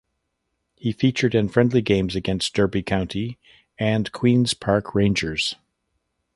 He 0.77 0.93
featured 0.93 1.35
in 1.35 1.49
friendly 1.49 1.79
games 1.83 2.15
against 2.15 2.55
Derby 2.55 2.81
County 2.81 3.37
and 3.77 4.11
Queens 4.11 4.55
Park 4.55 4.95
Rangers. 4.95 5.53